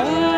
[0.04, 0.31] Oh.